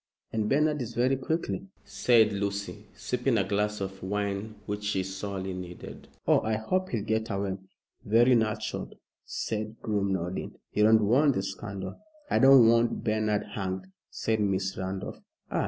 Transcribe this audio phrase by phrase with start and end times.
[0.33, 1.45] "And Bernard is very quick,"
[1.85, 6.07] said Lucy, sipping a glass of wine which she sorely needed.
[6.25, 7.59] "Oh, I hope he'll get away!"
[8.03, 8.89] "Very natural,"
[9.23, 10.55] said Groom, nodding.
[10.71, 11.99] "You don't want the scandal."
[12.31, 15.19] "I don't want Bernard hanged," said Miss Randolph.
[15.51, 15.59] "Ah!